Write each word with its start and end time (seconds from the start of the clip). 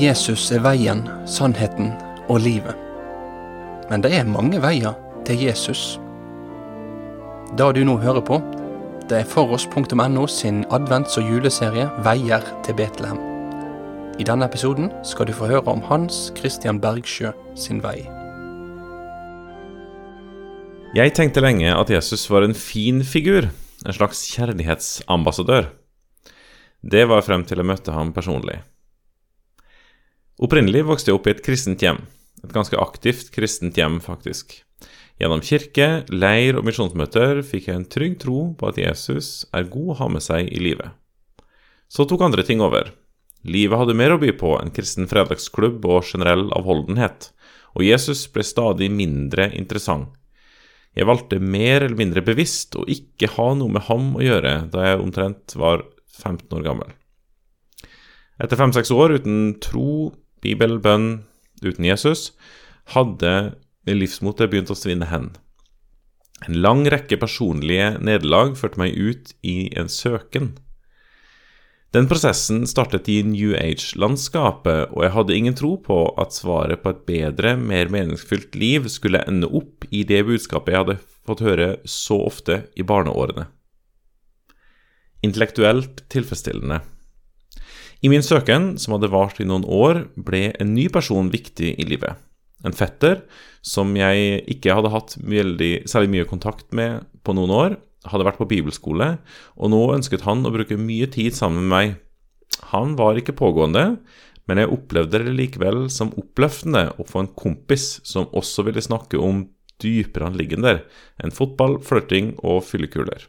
Jesus 0.00 0.46
er 0.48 0.62
veien, 0.64 1.02
sannheten 1.28 1.90
og 2.32 2.38
livet. 2.40 2.76
Men 3.90 4.00
det 4.00 4.14
er 4.16 4.28
mange 4.28 4.56
veier 4.62 4.94
til 5.28 5.42
Jesus. 5.44 5.98
Det 7.58 7.66
du 7.76 7.82
nå 7.84 7.98
hører 8.00 8.24
på, 8.24 8.38
det 9.10 9.18
er 9.18 9.28
foross.no 9.28 10.24
sin 10.30 10.62
advents- 10.72 11.18
og 11.20 11.28
juleserie 11.28 11.90
Veier 12.06 12.46
til 12.64 12.78
Betlehem. 12.78 13.20
I 14.16 14.24
denne 14.24 14.48
episoden 14.48 14.88
skal 15.04 15.28
du 15.28 15.34
få 15.36 15.50
høre 15.50 15.68
om 15.68 15.84
Hans 15.90 16.30
Christian 16.38 16.80
Bergsjø 16.80 17.34
sin 17.58 17.84
vei. 17.84 18.06
Jeg 20.96 21.12
tenkte 21.12 21.44
lenge 21.44 21.76
at 21.76 21.92
Jesus 21.92 22.24
var 22.32 22.48
en 22.48 22.56
fin 22.56 23.04
figur, 23.04 23.52
en 23.84 24.00
slags 24.00 24.24
kjærlighetsambassadør. 24.32 25.68
Det 26.80 27.04
var 27.04 27.26
frem 27.26 27.44
til 27.44 27.60
jeg 27.60 27.68
møtte 27.68 27.92
ham 27.92 28.14
personlig. 28.16 28.62
Opprinnelig 30.40 30.86
vokste 30.88 31.10
jeg 31.10 31.18
opp 31.18 31.26
i 31.28 31.34
et 31.34 31.42
kristent 31.44 31.82
hjem. 31.84 31.98
Et 32.40 32.52
ganske 32.54 32.76
aktivt 32.80 33.28
kristent 33.34 33.76
hjem, 33.76 33.98
faktisk. 34.00 34.54
Gjennom 35.20 35.42
kirke, 35.44 36.06
leir 36.08 36.56
og 36.56 36.64
misjonsmøter 36.64 37.42
fikk 37.44 37.68
jeg 37.68 37.76
en 37.76 37.88
trygg 37.92 38.14
tro 38.22 38.38
på 38.56 38.70
at 38.70 38.78
Jesus 38.80 39.44
er 39.52 39.68
god 39.68 39.90
å 39.92 39.96
ha 39.98 40.08
med 40.14 40.24
seg 40.24 40.48
i 40.48 40.62
livet. 40.64 40.96
Så 41.92 42.06
tok 42.08 42.24
andre 42.24 42.44
ting 42.46 42.62
over. 42.64 42.88
Livet 43.44 43.82
hadde 43.82 43.96
mer 44.00 44.14
å 44.14 44.20
by 44.22 44.32
på 44.40 44.54
enn 44.56 44.72
kristen 44.72 45.10
fredagsklubb 45.10 45.84
og 45.84 46.08
generell 46.08 46.46
avholdenhet, 46.56 47.28
og 47.76 47.84
Jesus 47.84 48.24
ble 48.32 48.44
stadig 48.46 48.88
mindre 48.92 49.50
interessant. 49.52 50.08
Jeg 50.96 51.06
valgte 51.06 51.36
mer 51.38 51.84
eller 51.84 51.98
mindre 52.00 52.24
bevisst 52.24 52.74
å 52.80 52.86
ikke 52.88 53.28
ha 53.36 53.52
noe 53.60 53.76
med 53.76 53.84
ham 53.86 54.14
å 54.16 54.24
gjøre 54.24 54.54
da 54.72 54.88
jeg 54.88 55.04
omtrent 55.04 55.54
var 55.60 55.84
15 56.16 56.48
år 56.56 56.64
gammel. 56.64 56.96
Etter 58.40 58.56
fem-seks 58.56 58.90
år 58.96 59.18
uten 59.20 59.60
tro, 59.62 60.10
bibel, 60.44 60.78
bønn, 60.82 61.22
uten 61.62 61.86
Jesus, 61.86 62.30
hadde 62.94 63.54
livsmotet 63.90 64.50
begynt 64.52 64.72
å 64.72 64.78
svinne 64.78 65.08
hen. 65.10 65.30
En 66.46 66.56
lang 66.64 66.86
rekke 66.88 67.18
personlige 67.20 67.98
nederlag 68.00 68.56
førte 68.56 68.80
meg 68.80 68.96
ut 68.96 69.34
i 69.44 69.68
en 69.76 69.90
søken. 69.92 70.54
Den 71.90 72.06
prosessen 72.06 72.62
startet 72.70 73.08
i 73.10 73.18
New 73.26 73.52
Age-landskapet, 73.58 74.94
og 74.94 75.04
jeg 75.04 75.14
hadde 75.16 75.36
ingen 75.36 75.58
tro 75.58 75.74
på 75.82 76.04
at 76.22 76.36
svaret 76.36 76.84
på 76.84 76.94
et 76.94 77.06
bedre, 77.08 77.56
mer 77.58 77.90
meningsfylt 77.90 78.54
liv 78.54 78.86
skulle 78.88 79.24
ende 79.26 79.50
opp 79.50 79.88
i 79.90 80.04
det 80.06 80.22
budskapet 80.30 80.72
jeg 80.72 80.84
hadde 80.84 81.00
fått 81.26 81.42
høre 81.44 81.72
så 81.88 82.22
ofte 82.30 82.62
i 82.78 82.86
barneårene 82.86 83.50
intellektuelt 85.26 86.04
tilfredsstillende. 86.12 86.80
I 88.00 88.08
min 88.08 88.24
søken, 88.24 88.74
som 88.80 88.94
hadde 88.96 89.10
vart 89.12 89.40
i 89.42 89.46
noen 89.48 89.66
år, 89.68 90.06
ble 90.16 90.50
en 90.56 90.72
ny 90.72 90.86
person 90.92 91.28
viktig 91.32 91.74
i 91.76 91.84
livet. 91.84 92.16
En 92.64 92.76
fetter 92.76 93.22
som 93.64 93.92
jeg 93.96 94.40
ikke 94.52 94.72
hadde 94.76 94.92
hatt 94.92 95.16
veldig, 95.20 95.72
særlig 95.88 96.12
mye 96.14 96.28
kontakt 96.28 96.70
med 96.76 97.04
på 97.24 97.34
noen 97.36 97.52
år, 97.52 97.76
hadde 98.08 98.24
vært 98.24 98.40
på 98.40 98.48
bibelskole, 98.48 99.10
og 99.60 99.72
nå 99.72 99.80
ønsket 99.92 100.24
han 100.24 100.46
å 100.48 100.52
bruke 100.54 100.80
mye 100.80 101.08
tid 101.12 101.36
sammen 101.36 101.66
med 101.66 101.72
meg. 101.74 101.94
Han 102.72 102.96
var 102.96 103.20
ikke 103.20 103.36
pågående, 103.36 104.00
men 104.48 104.60
jeg 104.62 104.72
opplevde 104.72 105.20
det 105.26 105.36
likevel 105.36 105.84
som 105.92 106.14
oppløftende 106.18 106.88
å 106.96 107.06
få 107.06 107.24
en 107.24 107.34
kompis 107.36 107.98
som 108.08 108.30
også 108.36 108.64
ville 108.66 108.82
snakke 108.84 109.20
om 109.20 109.44
dypere 109.80 110.28
anliggender 110.28 110.82
enn 111.20 111.32
fotball, 111.32 111.78
flørting 111.84 112.34
og 112.40 112.64
fyllekuler. 112.68 113.28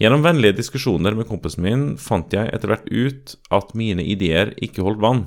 Gjennom 0.00 0.22
vennlige 0.24 0.56
diskusjoner 0.56 1.12
med 1.12 1.28
kompisen 1.28 1.60
min 1.66 1.82
fant 2.00 2.32
jeg 2.32 2.48
etter 2.54 2.72
hvert 2.72 2.86
ut 2.88 3.34
at 3.52 3.74
mine 3.76 4.00
ideer 4.00 4.54
ikke 4.64 4.80
holdt 4.86 5.02
vann. 5.02 5.26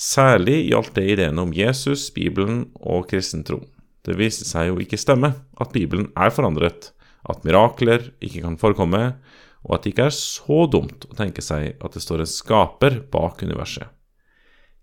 Særlig 0.00 0.62
gjaldt 0.70 0.94
det 0.96 1.04
ideene 1.12 1.42
om 1.44 1.52
Jesus, 1.52 2.06
Bibelen 2.14 2.70
og 2.80 3.10
kristen 3.10 3.42
tro. 3.44 3.58
Det 4.02 4.16
viste 4.16 4.46
seg 4.48 4.70
jo 4.70 4.78
ikke 4.80 4.96
stemme 4.96 5.34
at 5.60 5.74
Bibelen 5.74 6.08
er 6.16 6.32
forandret, 6.32 6.88
at 7.28 7.44
mirakler 7.44 8.08
ikke 8.24 8.40
kan 8.46 8.56
forekomme, 8.58 9.02
og 9.62 9.74
at 9.76 9.84
det 9.84 9.92
ikke 9.92 10.06
er 10.08 10.16
så 10.16 10.64
dumt 10.72 11.04
å 11.10 11.18
tenke 11.18 11.44
seg 11.44 11.76
at 11.76 11.92
det 11.92 12.02
står 12.02 12.24
en 12.24 12.30
skaper 12.30 12.96
bak 13.12 13.44
universet. 13.44 13.92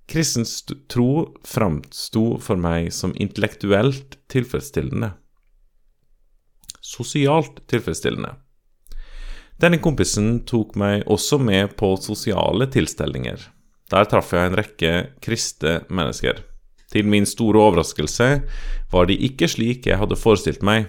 Kristens 0.10 0.62
tro 0.90 1.34
framsto 1.46 2.38
for 2.42 2.62
meg 2.62 2.94
som 2.94 3.16
intellektuelt 3.18 4.20
tilfredsstillende. 4.30 5.12
Sosialt 6.80 7.60
tilfredsstillende. 7.70 8.38
Denne 9.60 9.80
kompisen 9.84 10.46
tok 10.48 10.78
meg 10.80 11.02
også 11.12 11.36
med 11.44 11.74
på 11.80 11.92
sosiale 12.00 12.70
tilstelninger. 12.72 13.42
Der 13.92 14.06
traff 14.08 14.32
jeg 14.32 14.48
en 14.48 14.56
rekke 14.56 14.92
kristne 15.24 15.82
mennesker. 15.92 16.46
Til 16.90 17.10
min 17.10 17.28
store 17.28 17.60
overraskelse 17.68 18.30
var 18.94 19.10
de 19.10 19.18
ikke 19.28 19.50
slik 19.52 19.90
jeg 19.90 20.00
hadde 20.00 20.18
forestilt 20.18 20.64
meg. 20.66 20.88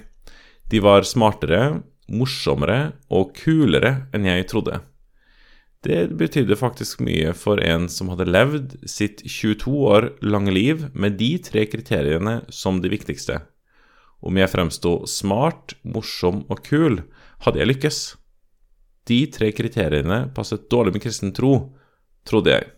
De 0.71 0.79
var 0.85 1.03
smartere, 1.09 1.81
morsommere 2.11 2.93
og 3.11 3.35
kulere 3.43 4.07
enn 4.15 4.29
jeg 4.29 4.47
trodde. 4.53 4.79
Det 5.83 6.13
betydde 6.21 6.59
faktisk 6.61 7.01
mye 7.03 7.33
for 7.35 7.59
en 7.65 7.89
som 7.89 8.13
hadde 8.13 8.29
levd 8.29 8.79
sitt 8.89 9.25
22 9.25 9.75
år 9.91 10.11
lange 10.23 10.55
liv 10.55 10.87
med 10.93 11.19
de 11.19 11.33
tre 11.43 11.65
kriteriene 11.67 12.43
som 12.53 12.79
de 12.85 12.93
viktigste. 12.93 13.41
Om 14.21 14.37
jeg 14.37 14.53
fremsto 14.53 14.95
smart, 15.09 15.75
morsom 15.83 16.45
og 16.53 16.61
kul, 16.69 17.01
hadde 17.43 17.65
jeg 17.65 17.73
lykkes. 17.73 18.01
De 19.09 19.21
tre 19.33 19.51
kriteriene 19.57 20.27
passet 20.35 20.69
dårlig 20.71 20.97
med 20.97 21.05
kristen 21.05 21.33
tro, 21.37 21.55
trodde 22.29 22.53
jeg. 22.53 22.69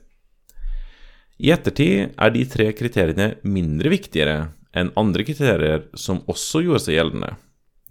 I 1.42 1.50
ettertid 1.54 2.12
er 2.14 2.34
de 2.34 2.44
tre 2.46 2.68
kriteriene 2.76 3.32
mindre 3.42 3.90
viktigere 3.92 4.52
enn 4.78 4.92
andre 4.96 5.24
kriterier 5.26 5.88
som 5.98 6.22
også 6.30 6.62
gjorde 6.64 6.84
seg 6.84 6.98
gjeldende. 6.98 7.32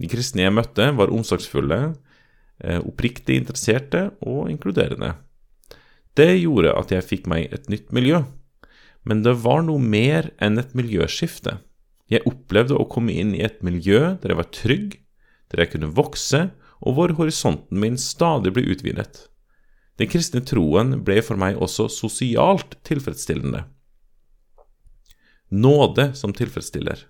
De 0.01 0.09
kristne 0.09 0.45
jeg 0.45 0.55
møtte, 0.55 0.87
var 0.97 1.11
omsorgsfulle, 1.13 1.81
eh, 2.63 2.79
oppriktig 2.79 3.37
interesserte 3.37 4.09
og 4.21 4.49
inkluderende. 4.49 5.13
Det 6.17 6.31
gjorde 6.41 6.73
at 6.75 6.91
jeg 6.91 7.07
fikk 7.07 7.27
meg 7.27 7.51
et 7.53 7.69
nytt 7.69 7.91
miljø. 7.91 8.23
Men 9.03 9.23
det 9.25 9.33
var 9.41 9.63
noe 9.65 9.81
mer 9.81 10.29
enn 10.41 10.59
et 10.61 10.73
miljøskifte. 10.77 11.57
Jeg 12.11 12.25
opplevde 12.27 12.77
å 12.77 12.89
komme 12.91 13.13
inn 13.15 13.33
i 13.35 13.43
et 13.45 13.61
miljø 13.65 14.17
der 14.21 14.33
jeg 14.33 14.39
var 14.41 14.51
trygg, 14.51 14.97
der 15.51 15.63
jeg 15.63 15.71
kunne 15.73 15.93
vokse 15.95 16.49
og 16.81 16.97
hvor 16.97 17.13
horisonten 17.17 17.79
min 17.79 17.97
stadig 17.97 18.53
ble 18.55 18.65
utvidet. 18.73 19.27
Den 20.01 20.09
kristne 20.09 20.41
troen 20.41 20.99
ble 21.05 21.19
for 21.21 21.37
meg 21.37 21.59
også 21.61 21.87
sosialt 21.93 22.77
tilfredsstillende. 22.87 23.65
Nåde 25.51 26.11
som 26.17 26.33
tilfredsstiller. 26.33 27.03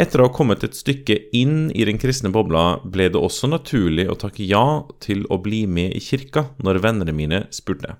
Etter 0.00 0.18
å 0.18 0.26
ha 0.26 0.32
kommet 0.34 0.64
et 0.66 0.74
stykke 0.74 1.14
inn 1.36 1.68
i 1.70 1.84
den 1.86 2.00
kristne 2.02 2.32
bobla, 2.34 2.80
ble 2.82 3.06
det 3.12 3.20
også 3.20 3.46
naturlig 3.52 4.08
å 4.10 4.16
takke 4.18 4.42
ja 4.48 4.82
til 5.04 5.22
å 5.30 5.38
bli 5.38 5.62
med 5.70 5.94
i 5.94 6.02
kirka 6.02 6.48
når 6.64 6.80
vennene 6.82 7.14
mine 7.14 7.44
spurte. 7.54 7.94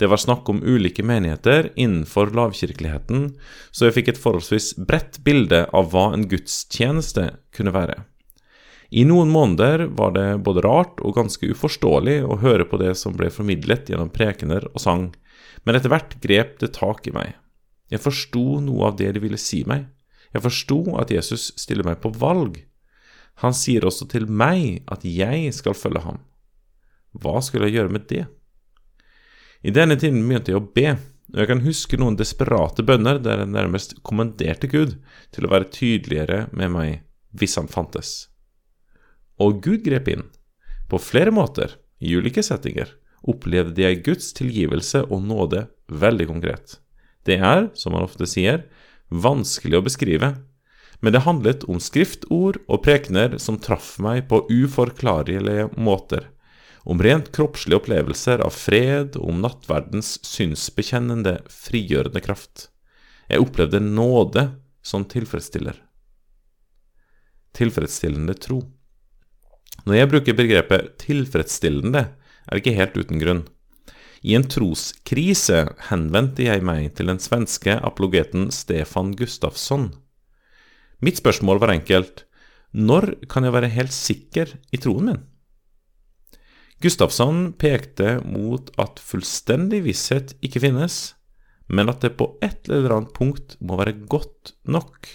Det 0.00 0.08
var 0.10 0.18
snakk 0.18 0.48
om 0.50 0.62
ulike 0.64 1.04
menigheter 1.06 1.68
innenfor 1.76 2.32
lavkirkeligheten, 2.34 3.28
så 3.70 3.86
jeg 3.86 3.98
fikk 3.98 4.10
et 4.14 4.22
forholdsvis 4.22 4.72
bredt 4.88 5.20
bilde 5.26 5.66
av 5.76 5.92
hva 5.92 6.08
en 6.14 6.24
gudstjeneste 6.30 7.28
kunne 7.54 7.74
være. 7.76 8.00
I 8.94 9.02
noen 9.08 9.30
måneder 9.34 9.88
var 9.98 10.12
det 10.14 10.26
både 10.46 10.62
rart 10.62 11.00
og 11.02 11.16
ganske 11.16 11.48
uforståelig 11.50 12.20
å 12.30 12.36
høre 12.38 12.66
på 12.70 12.78
det 12.78 12.92
som 13.00 13.16
ble 13.18 13.26
formidlet 13.34 13.88
gjennom 13.90 14.12
prekener 14.14 14.68
og 14.70 14.82
sang, 14.84 15.08
men 15.66 15.74
etter 15.74 15.90
hvert 15.90 16.14
grep 16.22 16.60
det 16.60 16.76
tak 16.76 17.08
i 17.10 17.14
meg. 17.14 17.32
Jeg 17.90 18.04
forsto 18.04 18.60
noe 18.62 18.92
av 18.92 19.00
det 19.00 19.08
de 19.16 19.22
ville 19.24 19.40
si 19.40 19.64
meg. 19.66 19.88
Jeg 20.30 20.44
forsto 20.44 20.78
at 21.00 21.10
Jesus 21.10 21.48
stiller 21.58 21.86
meg 21.88 21.98
på 22.04 22.12
valg. 22.14 22.60
Han 23.42 23.56
sier 23.56 23.82
også 23.88 24.06
til 24.12 24.28
meg 24.30 24.84
at 24.86 25.02
jeg 25.02 25.50
skal 25.56 25.74
følge 25.74 26.04
ham. 26.04 26.20
Hva 27.18 27.40
skulle 27.42 27.66
jeg 27.66 27.80
gjøre 27.80 27.94
med 27.96 28.06
det? 28.12 28.28
I 29.66 29.74
denne 29.74 29.96
tiden 29.98 30.22
begynte 30.22 30.54
jeg 30.54 30.60
å 30.60 30.68
be, 30.76 30.92
og 31.32 31.40
jeg 31.40 31.50
kan 31.50 31.64
huske 31.64 31.98
noen 31.98 32.20
desperate 32.20 32.86
bønner 32.86 33.18
der 33.22 33.42
jeg 33.42 33.50
nærmest 33.56 33.96
kommanderte 34.06 34.70
Gud 34.70 34.94
til 35.34 35.48
å 35.48 35.52
være 35.54 35.72
tydeligere 35.74 36.44
med 36.54 36.70
meg 36.76 36.94
hvis 37.34 37.58
han 37.58 37.66
fantes. 37.66 38.14
Og 39.40 39.62
Gud 39.64 39.82
grep 39.86 40.08
inn. 40.12 40.28
På 40.90 41.00
flere 41.02 41.32
måter, 41.34 41.74
i 41.98 42.14
ulike 42.14 42.42
settinger, 42.44 42.90
opplevde 43.24 43.82
jeg 43.82 44.02
Guds 44.04 44.32
tilgivelse 44.36 45.04
og 45.08 45.24
nåde 45.24 45.66
veldig 45.88 46.26
konkret. 46.28 46.78
Det 47.24 47.38
er, 47.40 47.70
som 47.74 47.96
man 47.96 48.04
ofte 48.04 48.28
sier, 48.28 48.66
vanskelig 49.08 49.78
å 49.78 49.86
beskrive, 49.86 50.34
men 51.00 51.12
det 51.12 51.24
handlet 51.24 51.64
om 51.68 51.80
skriftord 51.82 52.60
og 52.64 52.84
prekener 52.84 53.38
som 53.42 53.58
traff 53.60 53.96
meg 54.02 54.28
på 54.30 54.44
uforklarlige 54.48 55.70
måter, 55.76 56.28
om 56.84 57.00
rent 57.00 57.30
kroppslige 57.32 57.80
opplevelser 57.80 58.44
av 58.44 58.52
fred 58.56 59.16
og 59.20 59.32
om 59.32 59.40
nattverdens 59.44 60.18
synsbekjennende, 60.24 61.38
frigjørende 61.48 62.20
kraft. 62.24 62.68
Jeg 63.28 63.40
opplevde 63.40 63.80
nåde 63.80 64.50
som 64.84 65.06
tilfredsstiller. 65.08 65.78
Tilfredsstillende 67.56 68.36
tro. 68.36 68.60
Når 69.84 69.98
jeg 69.98 70.10
bruker 70.12 70.36
begrepet 70.38 70.94
tilfredsstillende, 71.02 72.06
er 72.44 72.50
det 72.56 72.62
ikke 72.62 72.78
helt 72.78 72.96
uten 72.96 73.20
grunn. 73.20 73.42
I 74.24 74.36
en 74.38 74.46
troskrise 74.48 75.66
henvendte 75.90 76.46
jeg 76.46 76.64
meg 76.64 76.94
til 76.96 77.10
den 77.12 77.20
svenske 77.20 77.76
apologeten 77.84 78.48
Stefan 78.54 79.12
Gustafsson. 79.18 79.90
Mitt 81.04 81.20
spørsmål 81.20 81.60
var 81.60 81.74
enkelt 81.74 82.24
når 82.74 83.12
kan 83.30 83.44
jeg 83.46 83.54
være 83.54 83.70
helt 83.70 83.94
sikker 83.94 84.56
i 84.74 84.80
troen 84.82 85.10
min? 85.10 85.20
Gustafsson 86.82 87.52
pekte 87.60 88.16
mot 88.26 88.72
at 88.80 88.98
fullstendig 89.00 89.84
visshet 89.84 90.34
ikke 90.44 90.64
finnes, 90.64 91.14
men 91.68 91.92
at 91.92 92.02
det 92.04 92.16
på 92.18 92.32
et 92.44 92.66
eller 92.72 92.96
annet 92.96 93.14
punkt 93.16 93.54
må 93.60 93.78
være 93.78 93.94
godt 94.10 94.56
nok. 94.64 95.06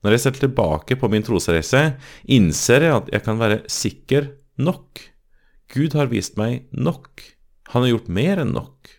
Når 0.00 0.14
jeg 0.14 0.22
ser 0.22 0.36
tilbake 0.38 0.96
på 0.96 1.10
min 1.12 1.24
trosreise, 1.24 1.82
innser 2.24 2.86
jeg 2.86 2.96
at 2.96 3.10
jeg 3.12 3.24
kan 3.26 3.40
være 3.40 3.60
sikker 3.68 4.30
nok. 4.60 5.02
Gud 5.70 5.94
har 5.98 6.08
vist 6.12 6.40
meg 6.40 6.64
nok. 6.72 7.22
Han 7.74 7.84
har 7.84 7.92
gjort 7.92 8.08
mer 8.08 8.40
enn 8.42 8.54
nok. 8.56 8.90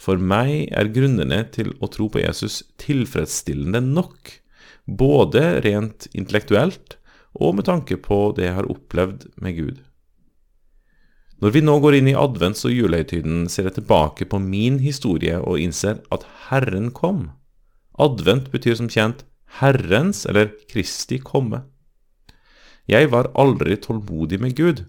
For 0.00 0.20
meg 0.20 0.68
er 0.76 0.92
grunnene 0.92 1.42
til 1.52 1.72
å 1.80 1.88
tro 1.92 2.08
på 2.12 2.20
Jesus 2.20 2.62
tilfredsstillende 2.80 3.80
nok, 3.84 4.32
både 4.86 5.60
rent 5.64 6.08
intellektuelt 6.12 6.98
og 7.36 7.56
med 7.58 7.66
tanke 7.68 7.98
på 8.00 8.30
det 8.36 8.48
jeg 8.48 8.56
har 8.58 8.68
opplevd 8.72 9.28
med 9.42 9.56
Gud. 9.56 9.78
Når 11.44 11.52
vi 11.52 11.60
nå 11.64 11.74
går 11.84 11.98
inn 11.98 12.08
i 12.08 12.16
advents- 12.16 12.64
og 12.64 12.72
julehøytiden, 12.72 13.44
ser 13.52 13.68
jeg 13.68 13.76
tilbake 13.76 14.24
på 14.24 14.40
min 14.40 14.78
historie 14.80 15.36
og 15.36 15.60
innser 15.60 16.00
at 16.14 16.24
Herren 16.48 16.88
kom. 16.96 17.26
Advent 18.00 18.48
betyr 18.52 18.78
som 18.78 18.88
kjent 18.88 19.26
Herrens 19.60 20.26
eller 20.26 20.52
Kristi 20.70 21.18
komme. 21.18 21.62
Jeg 22.86 23.10
var 23.10 23.32
aldri 23.34 23.76
tålmodig 23.76 24.40
med 24.40 24.56
Gud. 24.56 24.84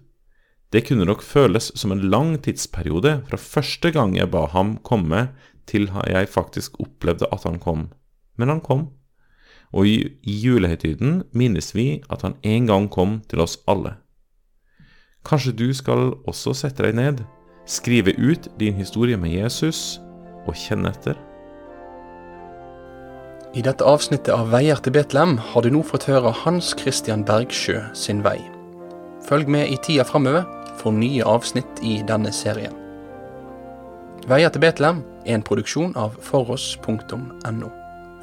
Det 0.72 0.84
kunne 0.86 1.06
nok 1.08 1.22
føles 1.24 1.72
som 1.74 1.92
en 1.92 2.04
lang 2.10 2.36
tidsperiode 2.44 3.22
fra 3.28 3.38
første 3.40 3.90
gang 3.90 4.16
jeg 4.16 4.30
ba 4.30 4.46
ham 4.52 4.76
komme, 4.84 5.28
til 5.68 5.90
jeg 6.08 6.28
faktisk 6.28 6.80
opplevde 6.80 7.28
at 7.32 7.44
han 7.44 7.58
kom. 7.58 7.88
Men 8.36 8.48
han 8.48 8.60
kom. 8.60 8.88
Og 9.72 9.86
i 9.86 9.96
julehøytiden 10.24 11.22
minnes 11.32 11.74
vi 11.74 12.02
at 12.10 12.22
han 12.22 12.36
en 12.42 12.66
gang 12.66 12.88
kom 12.90 13.20
til 13.28 13.40
oss 13.44 13.58
alle. 13.68 13.96
Kanskje 15.24 15.52
du 15.52 15.68
skal 15.74 16.14
også 16.26 16.54
sette 16.56 16.86
deg 16.86 16.96
ned, 16.96 17.24
skrive 17.66 18.16
ut 18.16 18.48
din 18.60 18.78
historie 18.80 19.16
med 19.16 19.34
Jesus 19.36 20.00
og 20.46 20.56
kjenne 20.56 20.94
etter? 20.94 21.27
I 23.56 23.62
dette 23.64 23.84
avsnittet 23.84 24.28
av 24.34 24.50
Veier 24.52 24.76
til 24.84 24.92
Betlehem 24.92 25.38
har 25.40 25.64
du 25.64 25.70
nå 25.72 25.80
fått 25.86 26.04
høre 26.10 26.34
Hans 26.42 26.74
Christian 26.76 27.22
Bergsjø 27.24 27.80
sin 27.96 28.20
vei. 28.20 28.36
Følg 29.24 29.48
med 29.48 29.70
i 29.72 29.78
tida 29.80 30.04
framover 30.04 30.44
for 30.76 30.92
nye 30.92 31.24
avsnitt 31.24 31.80
i 31.80 32.02
denne 32.08 32.28
serien. 32.34 32.74
Veier 34.28 34.52
til 34.52 34.60
Betlehem 34.60 35.00
er 35.24 35.38
en 35.38 35.44
produksjon 35.48 35.94
av 35.96 36.18
foross.no. 36.20 37.70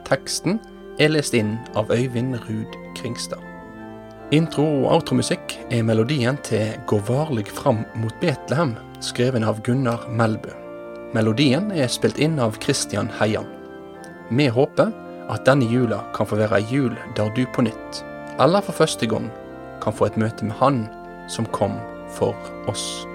Teksten 0.06 0.60
er 1.01 1.10
lest 1.10 1.33
inn 1.33 1.56
av 1.74 1.89
Øyvind 1.89 2.38
Ruud 2.45 2.78
Kringstad. 3.00 3.42
Intro- 4.33 4.66
og 4.83 4.92
outromusikk 4.94 5.56
er 5.71 5.81
melodien 5.83 6.38
til 6.44 6.78
'Gå 6.86 7.00
varlig 7.10 7.48
fram 7.48 7.81
mot 7.95 8.13
Betlehem', 8.21 8.78
skreven 9.01 9.44
av 9.44 9.62
Gunnar 9.63 10.06
Melbu. 10.10 10.54
Melodien 11.13 11.71
er 11.71 11.88
spilt 11.88 12.19
inn 12.19 12.39
av 12.39 12.60
Christian 12.62 13.10
Heian. 13.19 13.45
Vi 14.30 14.48
håper 14.48 14.94
at 15.30 15.45
denne 15.48 15.66
jula 15.66 16.04
kan 16.16 16.27
få 16.27 16.38
være 16.39 16.62
jul 16.72 16.95
der 17.18 17.33
du 17.36 17.45
på 17.56 17.66
nytt, 17.66 18.04
eller 18.39 18.62
for 18.62 18.72
første 18.72 19.07
gang, 19.07 19.31
kan 19.81 19.94
få 19.94 20.06
et 20.10 20.18
møte 20.18 20.45
med 20.45 20.56
Han 20.62 20.86
som 21.30 21.45
kom 21.45 21.80
for 22.10 22.36
oss. 22.68 23.06